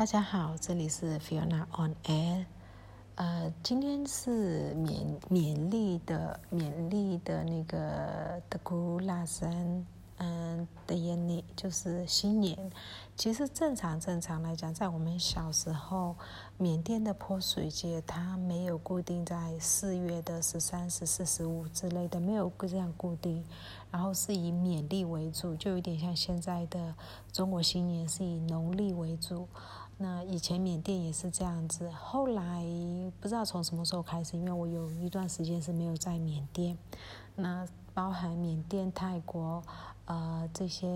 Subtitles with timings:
[0.00, 2.46] 大家好，这里是 Fiona on Air。
[3.16, 9.84] 呃，今天是缅缅历的缅历的那个德古拉山。
[10.22, 12.70] 嗯，的眼里就是新年。
[13.16, 16.14] 其实正常正常来讲，在我们小时候，
[16.58, 23.42] 缅甸的泼水节它没有固定在四月的十三、十四、十五之类的，没有这样固定。
[23.90, 26.94] 然后是以缅历为主，就有点像现在的
[27.32, 29.48] 中国新年是以农历为主。
[30.02, 32.64] 那以前缅甸也是这样子，后来
[33.20, 36.78] 不知道从什么时候开始，因为我有一段时间是没有在缅甸，
[37.36, 39.62] 那包含缅甸、泰国。
[40.06, 40.88] 呃，这些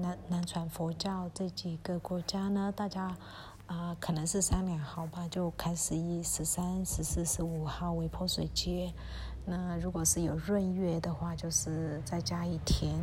[0.00, 3.14] 南南传佛教这几个国家呢，大家
[3.66, 8.92] 啊，可能是商量好吧，就开始以十三、十四、十五号为泼水节。
[9.44, 12.98] 那如果是有闰月的话，就是再加一天，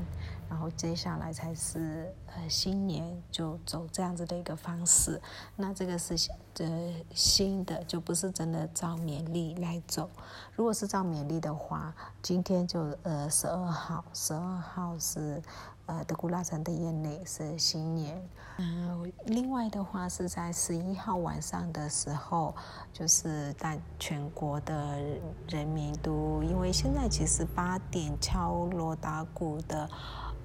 [0.49, 5.21] 然后接下来才是呃新年，就走这样子的一个方式。
[5.55, 6.15] 那这个是
[6.59, 10.09] 呃新的，就不是真的照缅历来走。
[10.55, 15.41] 如果是照缅历的话，今天就呃十二号，十二号是。
[15.87, 18.19] 呃，德古拉城的眼泪是新年。
[18.57, 22.55] 嗯，另外的话是在十一号晚上的时候，
[22.91, 24.99] 就是在全国的
[25.47, 29.87] 人民都，因为现在其实八点敲锣打鼓的，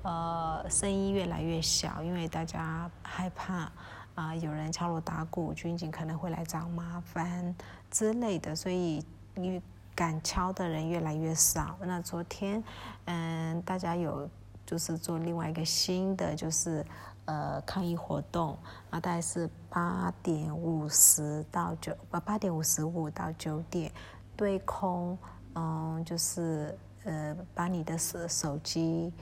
[0.02, 3.70] 呃，声音越来越小，因为大家害怕
[4.14, 7.54] 啊，有人敲锣打鼓，军警可能会来找麻烦
[7.90, 9.04] 之类的，所以
[9.36, 9.62] 因为
[9.94, 11.76] 敢敲的人越来越少。
[11.82, 12.62] 那昨天，
[13.04, 14.28] 嗯，大家有。
[14.66, 16.86] 就是做另外一个新的，就是
[17.24, 18.56] 呃抗议活动
[18.88, 23.90] 啊，大概是八点五十到九八八点五十五到九点，
[24.36, 25.18] 对空，
[25.56, 29.12] 嗯，就是呃把你的手手机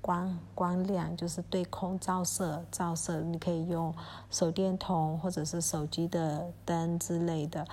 [0.00, 3.94] 光光亮，就是对空照射照射，你可以用
[4.30, 7.66] 手电筒或者是手机的灯之类的。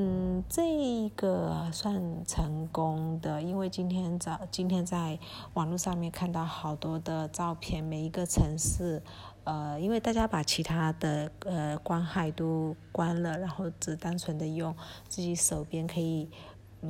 [0.00, 5.18] 嗯，这个算成功的，因为今天早今天在
[5.54, 9.02] 网络上面看到好多的照片，每一个城市，
[9.42, 14.72] 呃，因为大家把其他的呃光害都关了，然后只单纯的用
[15.08, 16.30] 自己手边可以
[16.82, 16.88] 呃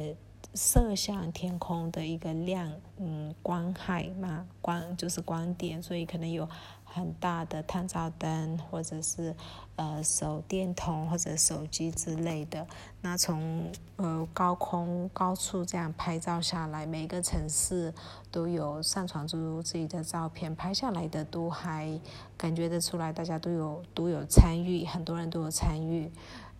[0.54, 6.48] 射向天空的一个亮嗯光害嘛，光就是光点，所以可能有。
[6.90, 9.36] 很大的探照灯，或者是
[9.76, 12.66] 呃手电筒或者手机之类的，
[13.02, 17.92] 那从呃高空高处这样拍照下来，每个城市
[18.32, 22.00] 都有上传出自己的照片，拍下来的都还
[22.38, 26.10] 感觉得出来，大家都有都有参与，很多人都有参与，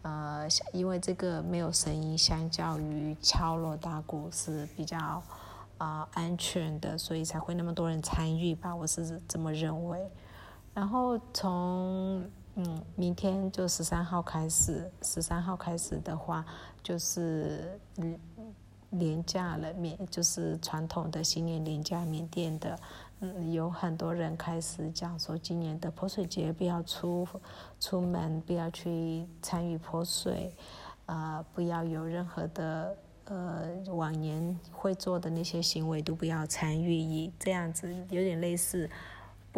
[0.02, 5.22] 呃，因为这个没有声音，相较于敲锣打鼓是比较。
[5.78, 10.10] 啊，安全的，所以才会那么多人参与吧，我是这么认为。
[10.74, 16.44] 然后从嗯，明天就十三号开始，十三号开始的话，
[16.82, 18.18] 就是嗯，
[18.90, 22.76] 年假了，缅就是传统的新年年假，缅甸的，
[23.20, 27.26] 嗯，有很多人开始讲说，今年的泼水节不要出
[27.80, 30.54] 出门，不要去参与泼水，
[31.06, 32.96] 啊，不要有任何的。
[33.30, 38.88] 呃，往年会做的那些行为都不要参与，以这样子有点类似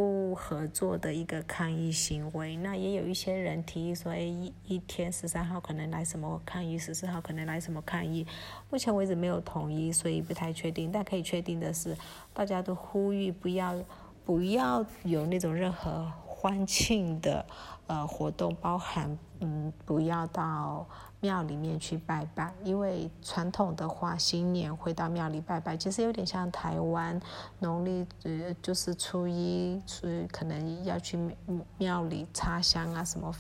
[0.00, 2.56] 不合作的一个抗议行为。
[2.56, 8.27] 那也有一些人提议说，哎，一一天十三号可能来什么抗议，十四号可能来什么抗议。
[8.71, 10.91] 目前为止没有统一，所以不太确定。
[10.91, 11.94] 但可以确定的是，
[12.33, 13.78] 大家都呼吁不要
[14.25, 17.45] 不要有那种任何欢庆的
[17.87, 20.87] 呃活动，包含嗯不要到。
[21.23, 27.21] 庙里面去拜拜，因为传统的话，新年会到庙里拜拜，其实有点像台湾
[27.59, 31.19] 农历呃，就是初一，初可能要去
[31.77, 33.31] 庙里插香啊什么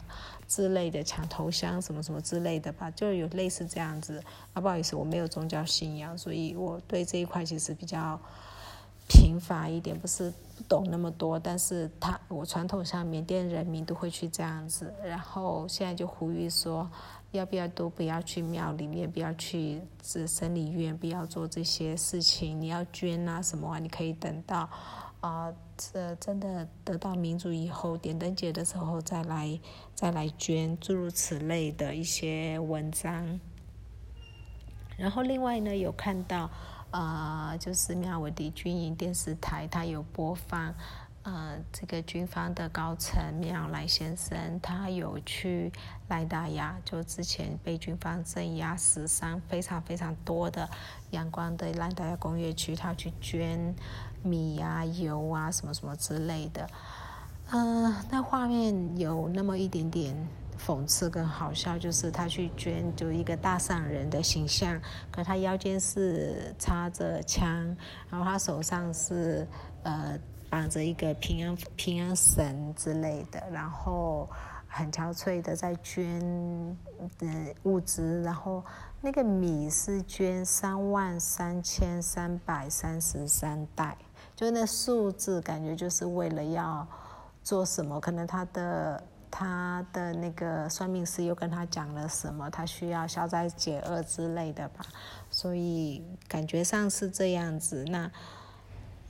[0.46, 4.22] 之类的，抢头香什么什么之类的吧，就有类似这样子。
[4.52, 8.20] 啊，不好意思，我没有宗教信仰，所以我对这一块其实比较
[9.10, 11.36] 贫乏一点，不是不懂那么多。
[11.36, 16.88] 但是他我传统上缅甸人民都会去这样子，然后现在就呼吁说。
[17.32, 22.60] 要不要都不要去庙里面，不要去这生理院，不要做这些事情。
[22.60, 23.78] 你要捐啊什么啊？
[23.78, 24.68] 你可以等到
[25.20, 29.60] 啊，这真的得到民主以后，点灯节的时候再来
[29.94, 33.38] 再来捐，诸如此类的一些文章。
[34.96, 36.50] 然后另外呢，有看到
[36.90, 40.74] 啊，就是妙维迪军营电视台，它有播放。
[41.22, 45.70] 呃，这个军方的高层妙来先生，他有去
[46.08, 50.66] 莱达亚，就之前被军方镇压死伤非常非常多的
[51.10, 53.74] 阳光的莱达亚工业区，他去捐
[54.22, 56.66] 米啊、油啊什么什么之类的。
[57.50, 60.16] 嗯，那画面有那么一点点
[60.66, 64.80] 讽刺跟好笑，就是他去捐，就一个大善人的形象，
[65.10, 67.76] 可他腰间是插着枪，
[68.10, 69.46] 然后他手上是
[69.82, 70.18] 呃
[70.48, 74.28] 绑着一个平安平安绳之类的，然后
[74.68, 76.20] 很憔悴的在捐
[77.18, 77.26] 的
[77.62, 78.62] 物资，然后
[79.00, 83.96] 那个米是捐三万三千三百三十三袋，
[84.36, 86.86] 就那数字感觉就是为了要。
[87.42, 87.98] 做什么？
[87.98, 92.50] 可能他的他的那个算命师又跟他讲了什么？
[92.50, 94.84] 他需要消灾解厄之类的吧，
[95.30, 97.84] 所以感觉上是这样子。
[97.84, 98.10] 那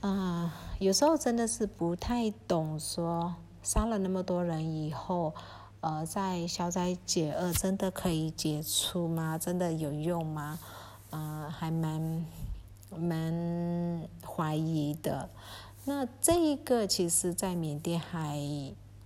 [0.01, 5.33] 啊，有时候真的是不太懂，说杀了那么多人以后，
[5.81, 9.37] 呃，在消灾解厄真的可以解除吗？
[9.37, 10.59] 真的有用吗？
[11.09, 12.25] 呃，还蛮
[12.95, 15.29] 蛮怀疑的。
[15.85, 18.39] 那这一个其实，在缅甸还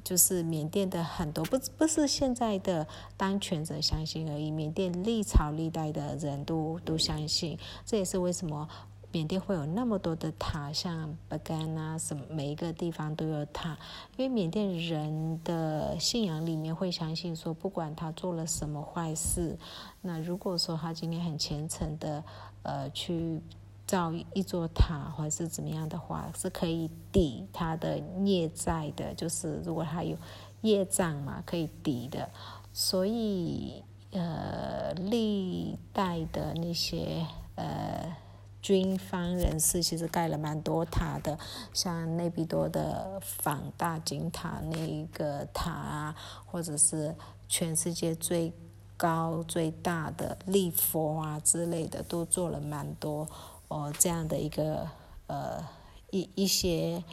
[0.05, 2.87] 就是缅甸的很多不不是现在的
[3.17, 7.57] 当权者相信而已，缅甸历朝历代的人都都相信。
[7.83, 8.69] 这也是为什么
[9.11, 13.75] 缅甸会有那么多的塔，像巴干啊什么，每一个地方都有塔，
[14.15, 19.57] 因为缅甸人的信仰里面会相信说，不管他做了什么坏事，
[20.01, 22.23] 那如果说他今天很虔诚的
[22.61, 23.41] 呃去。
[23.87, 29.13] 造一座塔，或者是怎么样的话，是可以抵他的孽债的。
[29.13, 30.17] 就是如果他有
[30.61, 32.29] 业障嘛，可以抵的。
[32.73, 38.15] 所以，呃，历代的那些呃
[38.61, 41.37] 军方人士，其实盖了蛮多塔的，
[41.73, 46.15] 像内比多的仿大金塔那一个塔啊，
[46.45, 47.15] 或者是
[47.47, 48.51] 全世界最
[48.97, 53.27] 高最大的立佛啊之类的，都做了蛮多。
[53.67, 54.87] 哦，这样的一个
[55.27, 55.63] 呃
[56.11, 57.03] 一一些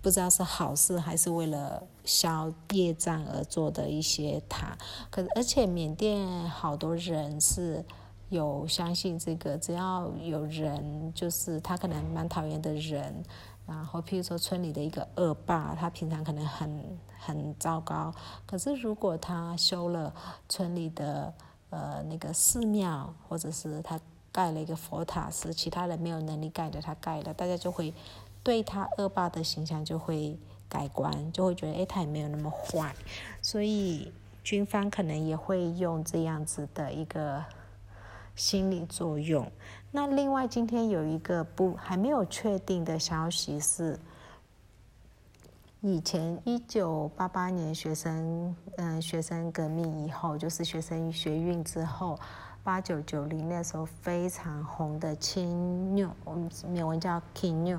[0.00, 4.76] 不知道是好事还是为了消业障而做的一些塔，
[5.10, 7.84] 可是而且缅甸好多人是
[8.28, 13.24] 有相信这个，只要有人就是他可能蛮讨厌的人，
[13.66, 18.14] 然后譬如说村里的一个恶霸，他平常可能很很糟糕，
[18.46, 20.14] 可是如果他修了
[20.48, 21.34] 村里的
[21.70, 23.98] 呃那个寺庙，或者是他。
[24.34, 27.94] 盖了一个佛塔，是其他人没有能力盖的，他盖了，大家就会
[28.42, 30.36] 对他恶霸的形象就会
[30.68, 32.92] 改观，就会觉得哎，他也没有那么坏，
[33.40, 37.44] 所以军方可能也会用这样子的一个
[38.34, 39.48] 心理作用。
[39.92, 43.96] 那另外，今天有一个不还没有确定的消息是，
[45.86, 52.18] 以前一九八八年学生嗯学生革命以后，就是学生学运之后。
[52.62, 57.78] 八九九零那时候非常红的青牛，我们缅文叫 King 妞，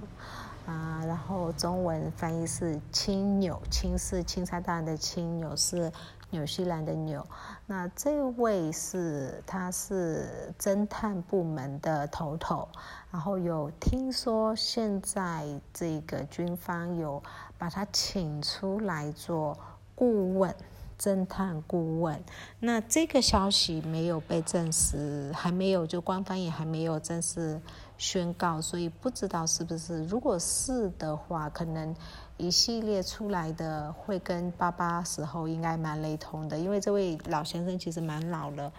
[0.65, 5.91] 啊，然后中文翻译是青纽，青是青山大人的青，纽是
[6.31, 7.25] 纽西兰的纽。
[7.67, 12.67] 那这位是他是侦探部门的头头，
[13.11, 17.21] 然后有听说现在这个军方有
[17.57, 19.57] 把他请出来做
[19.93, 20.53] 顾问。
[20.97, 22.23] 侦探顾问，
[22.57, 27.59] 那这个消息没有被证实，还没有就官方也还没有正式
[27.97, 30.05] 宣告，所以不知道是不是。
[30.05, 31.95] 如果是的话，可能
[32.37, 38.73] 一系列出来的会跟八八时候应该蛮雷同的，因为这位老先生其实蛮老了，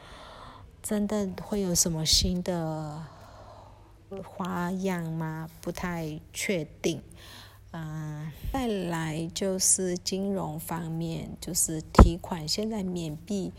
[0.83, 3.02] 真的会有什么新的
[4.25, 5.49] 花样吗？
[5.61, 7.02] 不太确定。
[7.73, 12.47] 嗯，再来就是金融方面，就是提款。
[12.49, 13.52] 现在免币，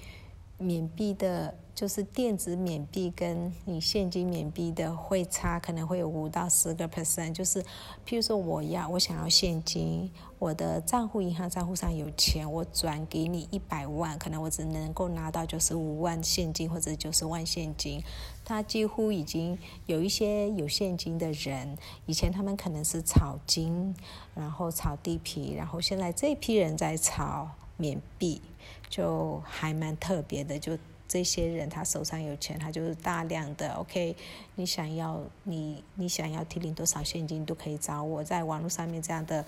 [0.58, 7.32] 免币的，就是电子免币跟你现金免币的会差，可能会有五到十个 percent。
[7.32, 7.62] 就是，
[8.06, 18.02] 譬如说我要我想要现金，我的账户银行账户上有钱，我转给你一百万，可能我只能够拿到九十五万现金或者九十万现金。
[18.44, 23.94] 他几乎已经有一些有现金的人，以前他们可能是炒金，
[24.34, 28.42] 然后炒地皮，然后现在这批人在炒缅币，
[28.90, 30.60] 就还蛮特别的。
[30.60, 33.74] 就这些人，他手上有钱，他就是大量的。
[33.76, 34.16] OK，
[34.56, 39.46] 你想要你你想要提领多少现金都可以找我，在网络上面这样的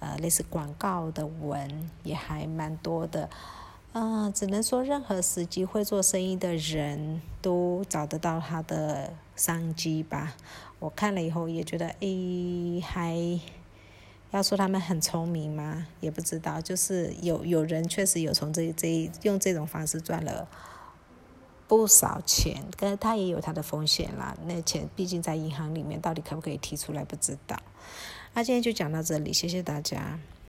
[0.00, 3.30] 呃类似广告的文也还蛮多的。
[3.92, 10.34] 啊，只能说任何时机会做生意的人都找得到他的商机吧。
[10.78, 13.40] 我看了以后也觉得，诶，还
[14.36, 15.86] 要说他们很聪明吗？
[16.00, 20.46] 也不知道，就是有有人确实有从这这用这种方式赚了
[21.66, 24.36] 不少钱，但是他也有他的风险啦。
[24.46, 27.58] 那钱毕竟在银行里面，到底可不可以提出来不知道。
[28.34, 30.18] 那今天就讲到这里，谢谢大家。